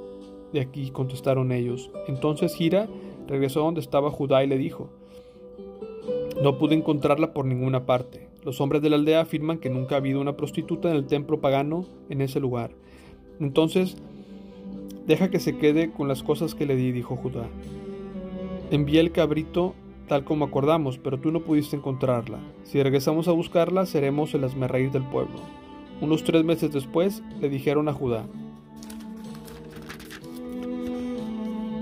de 0.52 0.60
aquí, 0.60 0.90
contestaron 0.90 1.52
ellos. 1.52 1.92
Entonces 2.08 2.56
Gira 2.56 2.90
regresó 3.28 3.62
donde 3.62 3.80
estaba 3.80 4.10
Judá 4.10 4.44
y 4.44 4.48
le 4.48 4.58
dijo, 4.58 4.90
no 6.42 6.58
pude 6.58 6.76
encontrarla 6.76 7.32
por 7.32 7.46
ninguna 7.46 7.86
parte. 7.86 8.28
Los 8.44 8.60
hombres 8.60 8.82
de 8.82 8.90
la 8.90 8.96
aldea 8.98 9.22
afirman 9.22 9.60
que 9.60 9.70
nunca 9.70 9.96
ha 9.96 10.00
habido 10.00 10.20
una 10.20 10.36
prostituta 10.36 10.90
en 10.90 10.98
el 10.98 11.06
templo 11.06 11.40
pagano 11.40 11.86
en 12.10 12.20
ese 12.20 12.40
lugar. 12.40 12.72
Entonces, 13.40 13.96
deja 15.08 15.30
que 15.30 15.40
se 15.40 15.58
quede 15.58 15.92
con 15.92 16.08
las 16.08 16.24
cosas 16.24 16.56
que 16.56 16.66
le 16.66 16.76
di, 16.76 16.92
dijo 16.92 17.16
Judá. 17.16 17.48
Envié 18.72 19.00
el 19.00 19.12
cabrito 19.12 19.76
tal 20.08 20.24
como 20.24 20.46
acordamos, 20.46 20.98
pero 20.98 21.20
tú 21.20 21.32
no 21.32 21.42
pudiste 21.42 21.76
encontrarla. 21.76 22.40
Si 22.64 22.82
regresamos 22.82 23.28
a 23.28 23.32
buscarla, 23.32 23.86
seremos 23.86 24.34
el 24.34 24.44
asmerreír 24.44 24.92
del 24.92 25.04
pueblo. 25.04 25.36
Unos 26.02 26.24
tres 26.24 26.44
meses 26.44 26.72
después, 26.72 27.24
le 27.40 27.50
dijeron 27.50 27.88
a 27.88 27.94
Judá, 27.94 28.26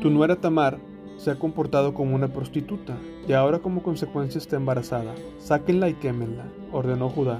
Tu 0.01 0.09
nuera 0.09 0.35
Tamar 0.35 0.79
se 1.17 1.29
ha 1.29 1.37
comportado 1.37 1.93
como 1.93 2.15
una 2.15 2.29
prostituta 2.29 2.97
y 3.27 3.33
ahora 3.33 3.59
como 3.59 3.83
consecuencia 3.83 4.39
está 4.39 4.55
embarazada. 4.55 5.13
Sáquenla 5.37 5.89
y 5.89 5.93
quémenla, 5.93 6.45
ordenó 6.71 7.09
Judá. 7.09 7.39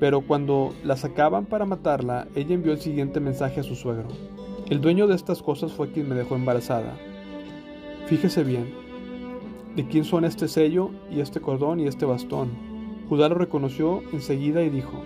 Pero 0.00 0.22
cuando 0.22 0.72
la 0.82 0.96
sacaban 0.96 1.44
para 1.44 1.66
matarla, 1.66 2.28
ella 2.34 2.54
envió 2.54 2.72
el 2.72 2.80
siguiente 2.80 3.20
mensaje 3.20 3.60
a 3.60 3.64
su 3.64 3.74
suegro. 3.74 4.08
El 4.70 4.80
dueño 4.80 5.06
de 5.06 5.14
estas 5.14 5.42
cosas 5.42 5.72
fue 5.72 5.90
quien 5.92 6.08
me 6.08 6.14
dejó 6.14 6.34
embarazada. 6.36 6.94
Fíjese 8.06 8.44
bien, 8.44 8.66
¿De 9.78 9.86
quién 9.86 10.04
son 10.04 10.24
este 10.24 10.48
sello 10.48 10.90
y 11.08 11.20
este 11.20 11.40
cordón 11.40 11.78
y 11.78 11.86
este 11.86 12.04
bastón? 12.04 12.50
Judá 13.08 13.28
lo 13.28 13.36
reconoció 13.36 14.02
enseguida 14.12 14.64
y 14.64 14.70
dijo, 14.70 15.04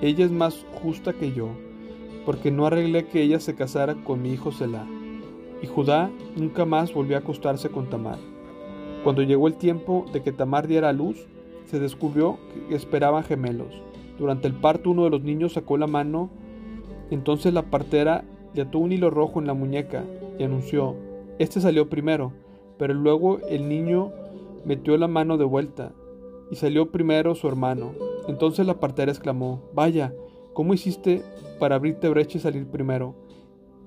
Ella 0.00 0.24
es 0.24 0.30
más 0.30 0.64
justa 0.80 1.14
que 1.14 1.32
yo, 1.32 1.48
porque 2.24 2.52
no 2.52 2.64
arreglé 2.64 3.06
que 3.06 3.22
ella 3.22 3.40
se 3.40 3.56
casara 3.56 3.96
con 4.04 4.22
mi 4.22 4.30
hijo 4.30 4.52
Selah. 4.52 4.86
Y 5.60 5.66
Judá 5.66 6.12
nunca 6.36 6.64
más 6.64 6.94
volvió 6.94 7.16
a 7.16 7.18
acostarse 7.18 7.70
con 7.70 7.90
Tamar. 7.90 8.20
Cuando 9.02 9.22
llegó 9.22 9.48
el 9.48 9.56
tiempo 9.56 10.06
de 10.12 10.22
que 10.22 10.30
Tamar 10.30 10.68
diera 10.68 10.90
a 10.90 10.92
luz, 10.92 11.26
se 11.66 11.80
descubrió 11.80 12.38
que 12.68 12.76
esperaban 12.76 13.24
gemelos. 13.24 13.82
Durante 14.16 14.46
el 14.46 14.54
parto 14.54 14.90
uno 14.90 15.02
de 15.02 15.10
los 15.10 15.22
niños 15.22 15.54
sacó 15.54 15.76
la 15.76 15.88
mano, 15.88 16.30
entonces 17.10 17.52
la 17.52 17.62
partera 17.62 18.24
le 18.54 18.62
ató 18.62 18.78
un 18.78 18.92
hilo 18.92 19.10
rojo 19.10 19.40
en 19.40 19.46
la 19.46 19.54
muñeca 19.54 20.04
y 20.38 20.44
anunció, 20.44 20.96
este 21.38 21.60
salió 21.60 21.88
primero, 21.88 22.32
pero 22.78 22.94
luego 22.94 23.38
el 23.48 23.68
niño 23.68 24.12
metió 24.64 24.96
la 24.96 25.08
mano 25.08 25.38
de 25.38 25.44
vuelta 25.44 25.92
y 26.50 26.56
salió 26.56 26.90
primero 26.90 27.34
su 27.34 27.48
hermano. 27.48 27.92
Entonces 28.26 28.66
la 28.66 28.80
partera 28.80 29.12
exclamó, 29.12 29.62
vaya, 29.74 30.12
¿cómo 30.52 30.74
hiciste 30.74 31.22
para 31.58 31.76
abrirte 31.76 32.08
brecha 32.08 32.38
y 32.38 32.40
salir 32.40 32.66
primero? 32.66 33.14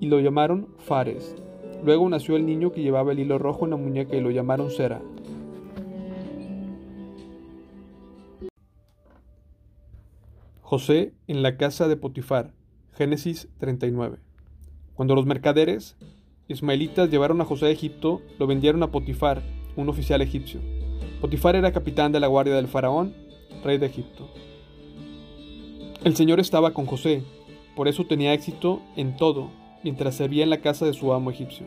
Y 0.00 0.06
lo 0.06 0.20
llamaron 0.20 0.68
Fares. 0.78 1.36
Luego 1.84 2.08
nació 2.08 2.36
el 2.36 2.46
niño 2.46 2.72
que 2.72 2.82
llevaba 2.82 3.12
el 3.12 3.18
hilo 3.18 3.38
rojo 3.38 3.64
en 3.64 3.70
la 3.70 3.76
muñeca 3.76 4.16
y 4.16 4.20
lo 4.20 4.30
llamaron 4.30 4.70
Sera. 4.70 5.00
José 10.60 11.12
en 11.26 11.42
la 11.42 11.56
casa 11.56 11.86
de 11.86 11.96
Potifar. 11.96 12.54
Génesis 12.92 13.48
39. 13.58 14.31
Cuando 14.94 15.14
los 15.14 15.24
mercaderes 15.24 15.96
ismaelitas 16.48 17.10
llevaron 17.10 17.40
a 17.40 17.46
José 17.46 17.66
a 17.66 17.70
Egipto, 17.70 18.20
lo 18.38 18.46
vendieron 18.46 18.82
a 18.82 18.90
Potifar, 18.90 19.42
un 19.74 19.88
oficial 19.88 20.20
egipcio. 20.20 20.60
Potifar 21.20 21.56
era 21.56 21.72
capitán 21.72 22.12
de 22.12 22.20
la 22.20 22.26
guardia 22.26 22.54
del 22.54 22.68
faraón, 22.68 23.14
rey 23.64 23.78
de 23.78 23.86
Egipto. 23.86 24.28
El 26.04 26.14
Señor 26.14 26.40
estaba 26.40 26.72
con 26.72 26.84
José, 26.84 27.22
por 27.74 27.88
eso 27.88 28.04
tenía 28.04 28.34
éxito 28.34 28.82
en 28.96 29.16
todo, 29.16 29.50
mientras 29.82 30.16
servía 30.16 30.44
en 30.44 30.50
la 30.50 30.60
casa 30.60 30.84
de 30.84 30.92
su 30.92 31.12
amo 31.12 31.30
egipcio. 31.30 31.66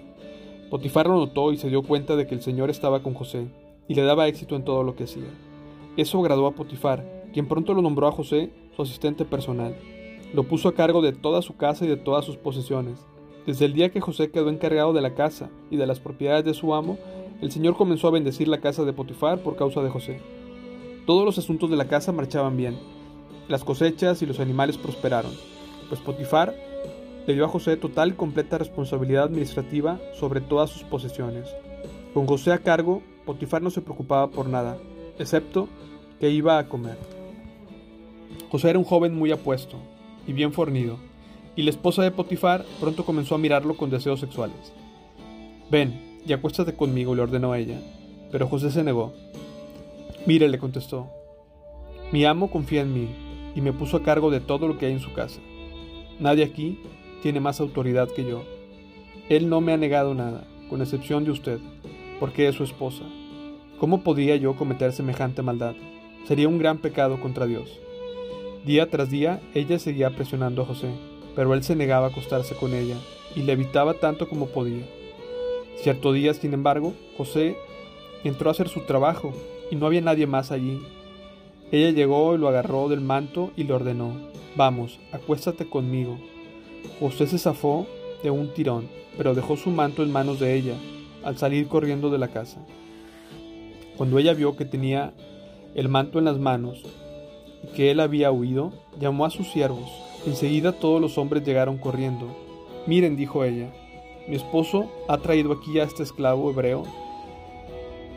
Potifar 0.69 1.07
lo 1.07 1.15
notó 1.15 1.51
y 1.51 1.57
se 1.57 1.69
dio 1.69 1.81
cuenta 1.81 2.15
de 2.15 2.27
que 2.27 2.35
el 2.35 2.41
Señor 2.41 2.69
estaba 2.69 3.01
con 3.01 3.15
José, 3.15 3.47
y 3.87 3.95
le 3.95 4.03
daba 4.03 4.27
éxito 4.27 4.55
en 4.55 4.65
todo 4.65 4.83
lo 4.83 4.95
que 4.95 5.05
hacía. 5.05 5.29
Eso 5.97 6.19
agradó 6.19 6.45
a 6.45 6.51
Potifar, 6.51 7.25
quien 7.33 7.47
pronto 7.47 7.73
lo 7.73 7.81
nombró 7.81 8.07
a 8.07 8.11
José 8.11 8.51
su 8.75 8.83
asistente 8.83 9.25
personal. 9.25 9.75
Lo 10.33 10.43
puso 10.43 10.67
a 10.67 10.75
cargo 10.75 11.01
de 11.01 11.13
toda 11.13 11.41
su 11.41 11.55
casa 11.55 11.85
y 11.85 11.87
de 11.87 11.97
todas 11.97 12.25
sus 12.25 12.37
posesiones. 12.37 12.99
Desde 13.45 13.65
el 13.65 13.73
día 13.73 13.91
que 13.91 14.01
José 14.01 14.31
quedó 14.31 14.49
encargado 14.49 14.91
de 14.91 15.01
la 15.01 15.13
casa 15.13 15.49
y 15.69 15.77
de 15.77 15.85
las 15.85 15.99
propiedades 15.99 16.45
de 16.45 16.55
su 16.55 16.73
amo, 16.73 16.97
el 17.41 17.51
Señor 17.51 17.75
comenzó 17.75 18.07
a 18.07 18.11
bendecir 18.11 18.47
la 18.47 18.59
casa 18.59 18.83
de 18.85 18.93
Potifar 18.93 19.39
por 19.39 19.55
causa 19.55 19.83
de 19.83 19.89
José. 19.89 20.19
Todos 21.05 21.25
los 21.25 21.37
asuntos 21.37 21.69
de 21.69 21.75
la 21.75 21.87
casa 21.87 22.11
marchaban 22.11 22.57
bien. 22.57 22.79
Las 23.47 23.63
cosechas 23.63 24.23
y 24.23 24.25
los 24.25 24.39
animales 24.39 24.79
prosperaron, 24.79 25.31
pues 25.89 26.01
Potifar 26.01 26.55
le 27.27 27.33
dio 27.35 27.45
a 27.45 27.49
José 27.49 27.77
total 27.77 28.09
y 28.09 28.13
completa 28.13 28.57
responsabilidad 28.57 29.25
administrativa 29.25 29.99
sobre 30.13 30.41
todas 30.41 30.71
sus 30.71 30.83
posesiones. 30.83 31.47
Con 32.15 32.25
José 32.25 32.51
a 32.51 32.59
cargo, 32.59 33.03
Potifar 33.25 33.61
no 33.61 33.69
se 33.69 33.81
preocupaba 33.81 34.31
por 34.31 34.47
nada, 34.47 34.77
excepto 35.19 35.67
que 36.19 36.31
iba 36.31 36.57
a 36.57 36.67
comer. 36.67 36.97
José 38.49 38.71
era 38.71 38.79
un 38.79 38.85
joven 38.85 39.13
muy 39.13 39.31
apuesto 39.31 39.77
y 40.25 40.33
bien 40.33 40.51
fornido, 40.51 40.97
y 41.55 41.63
la 41.63 41.69
esposa 41.69 42.03
de 42.03 42.11
Potifar 42.11 42.65
pronto 42.79 43.05
comenzó 43.05 43.35
a 43.35 43.39
mirarlo 43.39 43.77
con 43.77 43.89
deseos 43.89 44.19
sexuales. 44.19 44.73
Ven 45.69 46.19
y 46.27 46.33
acuéstate 46.33 46.75
conmigo, 46.75 47.15
le 47.15 47.21
ordenó 47.21 47.51
a 47.51 47.59
ella, 47.59 47.79
pero 48.31 48.47
José 48.47 48.71
se 48.71 48.83
negó. 48.83 49.13
Mire, 50.25 50.49
le 50.49 50.59
contestó, 50.59 51.09
mi 52.11 52.23
amo 52.25 52.51
confía 52.51 52.81
en 52.81 52.93
mí 52.93 53.07
y 53.55 53.61
me 53.61 53.73
puso 53.73 53.97
a 53.97 54.03
cargo 54.03 54.31
de 54.31 54.39
todo 54.39 54.67
lo 54.67 54.77
que 54.77 54.85
hay 54.85 54.93
en 54.93 54.99
su 54.99 55.13
casa. 55.13 55.39
Nadie 56.19 56.43
aquí 56.43 56.79
tiene 57.23 57.39
más 57.39 57.59
autoridad 57.59 58.09
que 58.09 58.25
yo. 58.25 58.43
Él 59.29 59.49
no 59.49 59.59
me 59.61 59.73
ha 59.73 59.77
negado 59.77 60.13
nada, 60.13 60.45
con 60.69 60.81
excepción 60.81 61.25
de 61.25 61.31
usted, 61.31 61.59
porque 62.19 62.47
es 62.47 62.55
su 62.55 62.63
esposa. 62.63 63.03
¿Cómo 63.79 64.03
podría 64.03 64.35
yo 64.35 64.55
cometer 64.55 64.93
semejante 64.93 65.41
maldad? 65.41 65.75
Sería 66.27 66.47
un 66.47 66.59
gran 66.59 66.77
pecado 66.77 67.19
contra 67.19 67.45
Dios. 67.45 67.79
Día 68.65 68.89
tras 68.89 69.09
día 69.09 69.41
ella 69.53 69.79
seguía 69.79 70.11
presionando 70.11 70.61
a 70.61 70.65
José, 70.65 70.89
pero 71.35 71.53
él 71.53 71.63
se 71.63 71.75
negaba 71.75 72.07
a 72.07 72.09
acostarse 72.09 72.55
con 72.55 72.73
ella 72.73 72.95
y 73.35 73.41
le 73.41 73.53
evitaba 73.53 73.95
tanto 73.95 74.29
como 74.29 74.47
podía. 74.47 74.85
Cierto 75.77 76.13
día, 76.13 76.33
sin 76.33 76.53
embargo, 76.53 76.93
José 77.17 77.57
entró 78.23 78.49
a 78.49 78.51
hacer 78.51 78.69
su 78.69 78.81
trabajo 78.81 79.33
y 79.69 79.75
no 79.75 79.85
había 79.85 80.01
nadie 80.01 80.27
más 80.27 80.51
allí. 80.51 80.81
Ella 81.71 81.91
llegó 81.91 82.35
y 82.35 82.37
lo 82.37 82.47
agarró 82.47 82.87
del 82.87 83.01
manto 83.01 83.51
y 83.57 83.63
le 83.63 83.73
ordenó, 83.73 84.13
Vamos, 84.55 84.99
acuéstate 85.11 85.67
conmigo. 85.67 86.17
José 86.99 87.27
se 87.27 87.37
zafó 87.37 87.85
de 88.23 88.31
un 88.31 88.53
tirón, 88.53 88.87
pero 89.17 89.33
dejó 89.33 89.57
su 89.57 89.69
manto 89.69 90.01
en 90.01 90.11
manos 90.11 90.39
de 90.39 90.55
ella 90.55 90.75
al 91.23 91.37
salir 91.37 91.67
corriendo 91.67 92.09
de 92.09 92.19
la 92.19 92.29
casa. 92.29 92.65
Cuando 93.97 94.17
ella 94.19 94.33
vio 94.33 94.55
que 94.55 94.65
tenía 94.65 95.13
el 95.73 95.89
manto 95.89 96.19
en 96.19 96.25
las 96.25 96.37
manos 96.37 96.83
y 97.63 97.75
que 97.75 97.91
él 97.91 97.99
había 97.99 98.31
huido, 98.31 98.71
llamó 98.99 99.25
a 99.25 99.29
sus 99.29 99.51
siervos. 99.51 100.04
Enseguida 100.25 100.73
todos 100.73 101.01
los 101.01 101.17
hombres 101.17 101.43
llegaron 101.43 101.77
corriendo. 101.77 102.27
Miren, 102.87 103.15
dijo 103.15 103.43
ella, 103.43 103.71
mi 104.27 104.35
esposo 104.35 104.91
ha 105.07 105.17
traído 105.17 105.53
aquí 105.53 105.79
a 105.79 105.83
este 105.83 106.03
esclavo 106.03 106.49
hebreo 106.49 106.83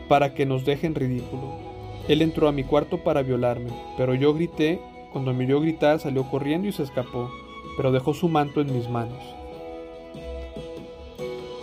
para 0.07 0.33
que 0.33 0.45
nos 0.45 0.65
deje 0.65 0.87
en 0.87 0.95
ridículo. 0.95 1.53
Él 2.07 2.21
entró 2.21 2.47
a 2.47 2.51
mi 2.51 2.63
cuarto 2.63 3.03
para 3.03 3.21
violarme, 3.21 3.71
pero 3.97 4.15
yo 4.15 4.33
grité, 4.33 4.79
cuando 5.11 5.33
me 5.33 5.45
oyó 5.45 5.61
gritar 5.61 5.99
salió 5.99 6.23
corriendo 6.29 6.67
y 6.67 6.71
se 6.71 6.83
escapó 6.83 7.29
pero 7.79 7.93
dejó 7.93 8.13
su 8.13 8.27
manto 8.27 8.59
en 8.59 8.73
mis 8.73 8.89
manos. 8.89 9.23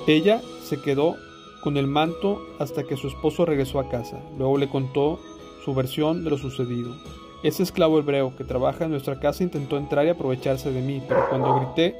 Ella 0.06 0.40
se 0.62 0.80
quedó 0.80 1.14
con 1.62 1.76
el 1.76 1.86
manto 1.86 2.40
hasta 2.58 2.84
que 2.84 2.96
su 2.96 3.08
esposo 3.08 3.44
regresó 3.44 3.80
a 3.80 3.90
casa. 3.90 4.18
Luego 4.38 4.56
le 4.56 4.70
contó 4.70 5.20
su 5.62 5.74
versión 5.74 6.24
de 6.24 6.30
lo 6.30 6.38
sucedido. 6.38 6.96
Ese 7.42 7.62
esclavo 7.62 7.98
hebreo 7.98 8.34
que 8.34 8.44
trabaja 8.44 8.84
en 8.84 8.90
nuestra 8.90 9.20
casa 9.20 9.42
intentó 9.42 9.76
entrar 9.76 10.06
y 10.06 10.10
aprovecharse 10.10 10.72
de 10.72 10.82
mí, 10.82 11.02
pero 11.06 11.28
cuando 11.28 11.54
grité, 11.54 11.96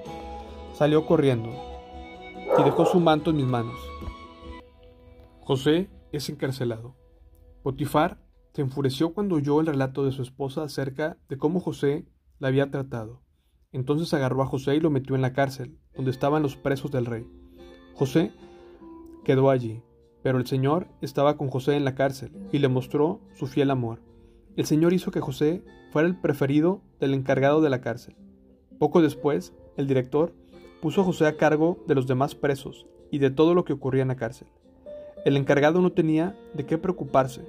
salió 0.75 1.07
corriendo 1.07 1.51
y 2.59 2.63
dejó 2.63 2.87
su 2.87 3.01
manto 3.01 3.31
en 3.31 3.37
mis 3.37 3.47
manos. 3.47 3.77
José 5.41 5.91
es 6.13 6.29
encarcelado. 6.29 6.97
Potifar 7.63 8.19
se 8.55 8.63
enfureció 8.63 9.13
cuando 9.13 9.37
oyó 9.37 9.61
el 9.61 9.67
relato 9.67 10.05
de 10.05 10.13
su 10.13 10.23
esposa 10.23 10.63
acerca 10.63 11.19
de 11.29 11.37
cómo 11.37 11.61
José 11.61 12.07
la 12.39 12.49
había 12.49 12.71
tratado. 12.71 13.23
Entonces 13.73 14.15
agarró 14.15 14.43
a 14.43 14.47
José 14.47 14.77
y 14.77 14.81
lo 14.81 14.91
metió 14.91 15.15
en 15.15 15.23
la 15.23 15.35
cárcel, 15.35 15.79
donde 15.95 16.11
estaban 16.11 16.43
los 16.43 16.57
presos 16.57 16.91
del 16.91 17.07
rey. 17.07 17.27
José 17.95 18.33
quedó 19.25 19.51
allí, 19.51 19.83
pero 20.23 20.39
el 20.39 20.47
Señor 20.47 20.89
estaba 21.03 21.37
con 21.37 21.51
José 21.51 21.77
en 21.77 21.85
la 21.85 21.95
cárcel 21.95 22.33
y 22.53 22.59
le 22.59 22.69
mostró 22.69 23.21
su 23.35 23.47
fiel 23.47 23.71
amor. 23.71 24.01
El 24.57 24.65
Señor 24.65 24.95
hizo 24.95 25.11
que 25.11 25.21
José 25.21 25.63
fuera 25.91 26.09
el 26.09 26.17
preferido 26.17 26.81
del 26.99 27.13
encargado 27.13 27.61
de 27.61 27.69
la 27.69 27.83
cárcel. 27.83 28.17
Poco 28.79 29.03
después, 29.03 29.53
el 29.77 29.87
director 29.87 30.33
puso 30.81 31.03
a 31.03 31.05
José 31.05 31.27
a 31.27 31.37
cargo 31.37 31.85
de 31.87 31.95
los 31.95 32.07
demás 32.07 32.35
presos 32.35 32.87
y 33.11 33.19
de 33.19 33.31
todo 33.31 33.55
lo 33.55 33.67
que 33.67 33.75
ocurría 33.75 34.01
en 34.01 34.09
la 34.09 34.17
cárcel. 34.17 34.49
El 35.27 35.37
encargado 35.37 35.83
no 35.83 35.93
tenía 35.93 36.35
de 36.55 36.65
qué 36.65 36.79
preocuparse, 36.79 37.43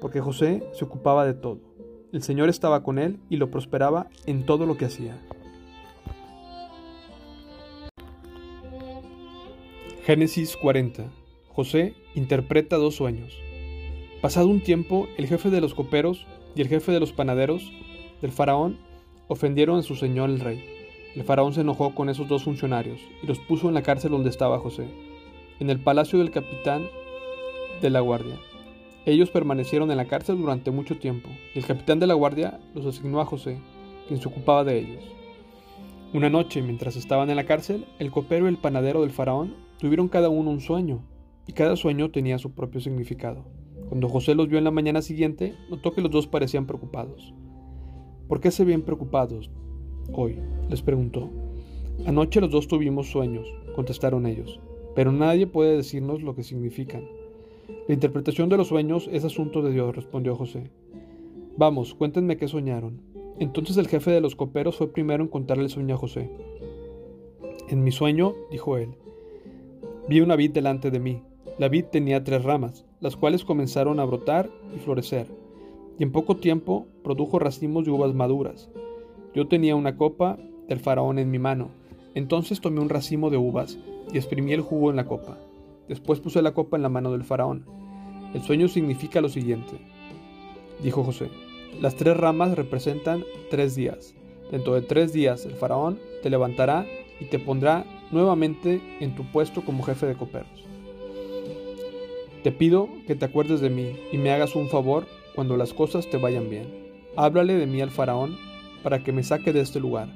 porque 0.00 0.22
José 0.22 0.66
se 0.72 0.86
ocupaba 0.86 1.26
de 1.26 1.34
todo. 1.34 1.58
El 2.12 2.22
Señor 2.22 2.48
estaba 2.48 2.82
con 2.82 2.98
él 2.98 3.18
y 3.28 3.36
lo 3.36 3.50
prosperaba 3.50 4.08
en 4.24 4.46
todo 4.46 4.64
lo 4.64 4.78
que 4.78 4.86
hacía. 4.86 5.18
Génesis 10.04 10.56
40. 10.56 11.04
José 11.50 11.94
interpreta 12.14 12.76
dos 12.76 12.94
sueños. 12.94 13.36
Pasado 14.22 14.48
un 14.48 14.62
tiempo, 14.62 15.06
el 15.18 15.26
jefe 15.26 15.50
de 15.50 15.60
los 15.60 15.74
coperos 15.74 16.26
y 16.54 16.60
el 16.60 16.68
jefe 16.68 16.92
de 16.92 17.00
los 17.00 17.12
panaderos 17.12 17.72
del 18.20 18.32
faraón 18.32 18.78
ofendieron 19.28 19.78
a 19.78 19.82
su 19.82 19.94
señor 19.94 20.30
el 20.30 20.40
rey. 20.40 20.64
El 21.14 21.24
faraón 21.24 21.52
se 21.52 21.62
enojó 21.62 21.94
con 21.94 22.08
esos 22.08 22.28
dos 22.28 22.44
funcionarios 22.44 23.00
y 23.22 23.26
los 23.26 23.38
puso 23.38 23.68
en 23.68 23.74
la 23.74 23.82
cárcel 23.82 24.10
donde 24.10 24.30
estaba 24.30 24.58
José, 24.58 24.86
en 25.60 25.70
el 25.70 25.80
palacio 25.80 26.18
del 26.18 26.30
capitán 26.30 26.88
de 27.80 27.90
la 27.90 28.00
guardia. 28.00 28.38
Ellos 29.06 29.30
permanecieron 29.30 29.90
en 29.90 29.96
la 29.96 30.06
cárcel 30.06 30.38
durante 30.38 30.70
mucho 30.70 30.98
tiempo, 30.98 31.28
y 31.54 31.58
el 31.58 31.66
capitán 31.66 31.98
de 31.98 32.06
la 32.06 32.14
guardia 32.14 32.60
los 32.74 32.84
asignó 32.84 33.20
a 33.20 33.24
José, 33.24 33.58
quien 34.06 34.20
se 34.20 34.28
ocupaba 34.28 34.64
de 34.64 34.78
ellos. 34.78 35.04
Una 36.12 36.28
noche, 36.28 36.62
mientras 36.62 36.96
estaban 36.96 37.30
en 37.30 37.36
la 37.36 37.46
cárcel, 37.46 37.86
el 37.98 38.10
copero 38.10 38.46
y 38.46 38.48
el 38.48 38.58
panadero 38.58 39.02
del 39.02 39.10
faraón 39.10 39.68
Tuvieron 39.78 40.08
cada 40.08 40.28
uno 40.28 40.50
un 40.50 40.60
sueño, 40.60 41.04
y 41.48 41.52
cada 41.54 41.74
sueño 41.74 42.12
tenía 42.12 42.38
su 42.38 42.52
propio 42.52 42.80
significado. 42.80 43.44
Cuando 43.88 44.08
José 44.08 44.36
los 44.36 44.48
vio 44.48 44.58
en 44.58 44.64
la 44.64 44.70
mañana 44.70 45.02
siguiente, 45.02 45.54
notó 45.70 45.92
que 45.92 46.02
los 46.02 46.10
dos 46.10 46.28
parecían 46.28 46.66
preocupados. 46.66 47.34
¿Por 48.28 48.40
qué 48.40 48.50
se 48.50 48.64
ven 48.64 48.82
preocupados 48.82 49.50
hoy? 50.12 50.38
les 50.68 50.82
preguntó. 50.82 51.30
Anoche 52.06 52.40
los 52.40 52.50
dos 52.50 52.68
tuvimos 52.68 53.10
sueños, 53.10 53.48
contestaron 53.74 54.26
ellos, 54.26 54.60
pero 54.94 55.10
nadie 55.10 55.46
puede 55.46 55.76
decirnos 55.76 56.22
lo 56.22 56.34
que 56.34 56.44
significan. 56.44 57.04
La 57.88 57.94
interpretación 57.94 58.50
de 58.50 58.58
los 58.58 58.68
sueños 58.68 59.08
es 59.10 59.24
asunto 59.24 59.62
de 59.62 59.72
Dios, 59.72 59.96
respondió 59.96 60.36
José. 60.36 60.70
Vamos, 61.56 61.94
cuéntenme 61.94 62.36
qué 62.36 62.46
soñaron. 62.46 63.00
Entonces 63.38 63.78
el 63.78 63.88
jefe 63.88 64.10
de 64.10 64.20
los 64.20 64.36
coperos 64.36 64.76
fue 64.76 64.92
primero 64.92 65.24
en 65.24 65.30
contarle 65.30 65.64
el 65.64 65.70
sueño 65.70 65.94
a 65.94 65.98
José. 65.98 66.30
En 67.68 67.82
mi 67.82 67.90
sueño, 67.90 68.34
dijo 68.50 68.76
él, 68.76 68.90
vi 70.08 70.20
una 70.20 70.36
vid 70.36 70.52
delante 70.52 70.90
de 70.90 71.00
mí. 71.00 71.22
La 71.58 71.68
vid 71.68 71.86
tenía 71.86 72.22
tres 72.22 72.44
ramas, 72.44 72.84
las 73.00 73.16
cuales 73.16 73.44
comenzaron 73.44 73.98
a 73.98 74.04
brotar 74.04 74.48
y 74.76 74.78
florecer, 74.78 75.26
y 75.98 76.04
en 76.04 76.12
poco 76.12 76.36
tiempo 76.36 76.86
produjo 77.02 77.40
racimos 77.40 77.84
de 77.84 77.90
uvas 77.90 78.14
maduras. 78.14 78.70
Yo 79.34 79.48
tenía 79.48 79.74
una 79.74 79.96
copa 79.96 80.38
del 80.68 80.78
faraón 80.78 81.18
en 81.18 81.30
mi 81.30 81.40
mano. 81.40 81.70
Entonces 82.14 82.60
tomé 82.60 82.80
un 82.80 82.88
racimo 82.88 83.30
de 83.30 83.36
uvas 83.36 83.78
y 84.12 84.16
exprimí 84.16 84.52
el 84.52 84.60
jugo 84.60 84.90
en 84.90 84.96
la 84.96 85.06
copa. 85.06 85.36
Después 85.88 86.20
puse 86.20 86.42
la 86.42 86.54
copa 86.54 86.76
en 86.76 86.82
la 86.82 86.88
mano 86.88 87.10
del 87.10 87.24
faraón. 87.24 87.64
El 88.34 88.42
sueño 88.42 88.68
significa 88.68 89.20
lo 89.20 89.28
siguiente, 89.28 89.78
dijo 90.82 91.02
José. 91.02 91.28
Las 91.80 91.96
tres 91.96 92.16
ramas 92.16 92.56
representan 92.56 93.24
tres 93.50 93.74
días. 93.74 94.14
Dentro 94.50 94.74
de 94.74 94.82
tres 94.82 95.12
días 95.12 95.44
el 95.44 95.54
faraón 95.54 95.98
te 96.22 96.30
levantará 96.30 96.86
y 97.20 97.24
te 97.24 97.38
pondrá 97.38 97.84
nuevamente 98.10 98.80
en 99.00 99.14
tu 99.14 99.24
puesto 99.24 99.64
como 99.64 99.82
jefe 99.82 100.06
de 100.06 100.14
coperos. 100.14 100.57
Te 102.48 102.52
pido 102.52 102.88
que 103.06 103.14
te 103.14 103.26
acuerdes 103.26 103.60
de 103.60 103.68
mí 103.68 103.92
y 104.10 104.16
me 104.16 104.30
hagas 104.30 104.56
un 104.56 104.70
favor 104.70 105.06
cuando 105.34 105.58
las 105.58 105.74
cosas 105.74 106.08
te 106.08 106.16
vayan 106.16 106.48
bien. 106.48 106.64
Háblale 107.14 107.52
de 107.52 107.66
mí 107.66 107.82
al 107.82 107.90
faraón 107.90 108.38
para 108.82 109.04
que 109.04 109.12
me 109.12 109.22
saque 109.22 109.52
de 109.52 109.60
este 109.60 109.80
lugar, 109.80 110.08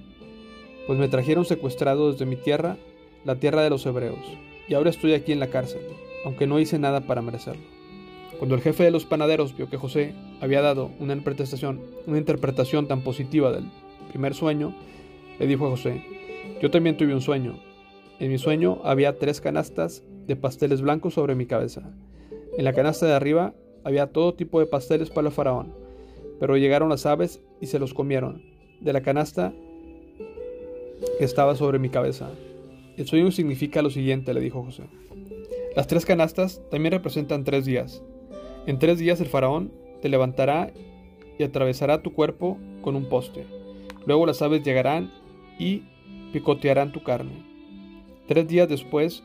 pues 0.86 0.98
me 0.98 1.08
trajeron 1.08 1.44
secuestrado 1.44 2.10
desde 2.10 2.24
mi 2.24 2.36
tierra, 2.36 2.78
la 3.26 3.36
tierra 3.36 3.62
de 3.62 3.68
los 3.68 3.84
hebreos, 3.84 4.16
y 4.66 4.72
ahora 4.72 4.88
estoy 4.88 5.12
aquí 5.12 5.32
en 5.32 5.40
la 5.40 5.48
cárcel, 5.48 5.82
aunque 6.24 6.46
no 6.46 6.58
hice 6.58 6.78
nada 6.78 7.02
para 7.02 7.20
merecerlo. 7.20 7.64
Cuando 8.38 8.54
el 8.54 8.62
jefe 8.62 8.84
de 8.84 8.92
los 8.92 9.04
panaderos 9.04 9.54
vio 9.54 9.68
que 9.68 9.76
José 9.76 10.14
había 10.40 10.62
dado 10.62 10.90
una 11.00 11.12
interpretación, 11.12 11.82
una 12.06 12.16
interpretación 12.16 12.88
tan 12.88 13.02
positiva 13.02 13.52
del 13.52 13.64
primer 14.08 14.32
sueño, 14.32 14.74
le 15.38 15.46
dijo 15.46 15.66
a 15.66 15.70
José, 15.70 16.02
yo 16.62 16.70
también 16.70 16.96
tuve 16.96 17.12
un 17.12 17.20
sueño. 17.20 17.58
En 18.20 18.30
mi 18.30 18.38
sueño 18.38 18.80
había 18.84 19.18
tres 19.18 19.42
canastas 19.42 20.02
de 20.26 20.34
pasteles 20.34 20.80
blancos 20.80 21.12
sobre 21.12 21.34
mi 21.34 21.44
cabeza. 21.44 21.92
En 22.58 22.64
la 22.64 22.74
canasta 22.74 23.06
de 23.06 23.14
arriba 23.14 23.54
había 23.82 24.12
todo 24.12 24.34
tipo 24.34 24.60
de 24.60 24.66
pasteles 24.66 25.08
para 25.08 25.28
el 25.28 25.34
faraón, 25.34 25.72
pero 26.38 26.56
llegaron 26.56 26.90
las 26.90 27.06
aves 27.06 27.40
y 27.60 27.66
se 27.66 27.78
los 27.78 27.94
comieron. 27.94 28.42
De 28.80 28.92
la 28.92 29.00
canasta 29.00 29.54
que 31.18 31.24
estaba 31.24 31.56
sobre 31.56 31.78
mi 31.78 31.88
cabeza. 31.88 32.30
El 32.96 33.06
sueño 33.06 33.30
significa 33.30 33.80
lo 33.80 33.90
siguiente, 33.90 34.34
le 34.34 34.40
dijo 34.40 34.62
José. 34.62 34.84
Las 35.74 35.86
tres 35.86 36.04
canastas 36.04 36.60
también 36.70 36.92
representan 36.92 37.44
tres 37.44 37.64
días. 37.64 38.02
En 38.66 38.78
tres 38.78 38.98
días 38.98 39.20
el 39.20 39.28
faraón 39.28 39.72
te 40.02 40.08
levantará 40.08 40.72
y 41.38 41.44
atravesará 41.44 42.02
tu 42.02 42.12
cuerpo 42.12 42.58
con 42.82 42.96
un 42.96 43.08
poste. 43.08 43.46
Luego 44.04 44.26
las 44.26 44.42
aves 44.42 44.62
llegarán 44.62 45.10
y 45.58 45.84
picotearán 46.32 46.92
tu 46.92 47.02
carne. 47.02 47.44
Tres 48.28 48.46
días 48.46 48.68
después 48.68 49.22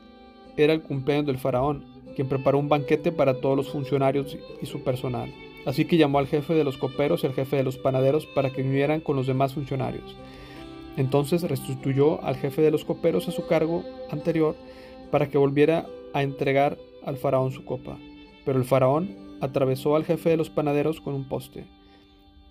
era 0.55 0.72
el 0.74 0.81
cumpleaños 0.81 1.27
del 1.27 1.38
faraón, 1.38 1.96
quien 2.17 2.27
preparó 2.27 2.57
un 2.57 2.67
banquete 2.67 3.12
para 3.12 3.36
todos 3.36 3.55
los 3.55 3.69
funcionarios 3.69 4.39
y 4.59 4.65
su 4.65 4.81
personal. 4.81 5.31
Así 5.67 5.86
que 5.86 5.97
llamó 5.97 6.17
al 6.17 6.25
jefe 6.25 6.55
de 6.55 6.63
los 6.63 6.75
coperos 6.79 7.24
y 7.24 7.27
al 7.27 7.36
jefe 7.36 7.57
de 7.57 7.63
los 7.63 7.77
panaderos 7.77 8.25
para 8.25 8.50
que 8.50 8.63
vinieran 8.63 9.01
con 9.01 9.15
los 9.15 9.27
demás 9.27 9.53
funcionarios. 9.53 10.15
Entonces 10.95 11.43
restituyó 11.43 12.19
al 12.24 12.36
jefe 12.36 12.63
de 12.63 12.71
los 12.71 12.86
coperos 12.86 13.27
a 13.27 13.31
su 13.31 13.45
cargo 13.45 13.83
anterior 14.09 14.55
para 15.12 15.29
que 15.29 15.38
volviera 15.38 15.86
a 16.12 16.24
entregar 16.24 16.79
al 17.05 17.17
faraón 17.17 17.51
su 17.51 17.63
copa. 17.65 18.00
Pero 18.45 18.57
el 18.57 18.65
faraón 18.65 19.15
atravesó 19.39 19.95
al 19.95 20.03
jefe 20.03 20.31
de 20.31 20.38
los 20.38 20.50
panaderos 20.50 21.00
con 21.00 21.13
un 21.13 21.29
poste, 21.29 21.67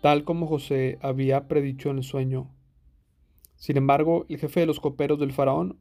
tal 0.00 0.22
como 0.22 0.46
José 0.46 1.00
había 1.02 1.48
predicho 1.48 1.90
en 1.90 1.96
el 1.96 2.04
sueño. 2.04 2.54
Sin 3.56 3.76
embargo, 3.78 4.26
el 4.28 4.38
jefe 4.38 4.60
de 4.60 4.66
los 4.66 4.78
coperos 4.78 5.18
del 5.18 5.32
faraón 5.32 5.80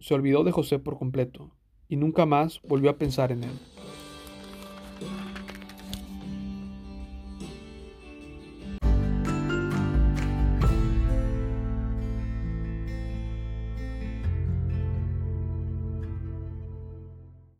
se 0.00 0.14
olvidó 0.14 0.42
de 0.42 0.50
José 0.50 0.80
por 0.80 0.98
completo 0.98 1.52
y 1.90 1.96
nunca 1.96 2.24
más 2.24 2.60
volvió 2.66 2.88
a 2.88 2.96
pensar 2.96 3.32
en 3.32 3.44
él. 3.44 3.50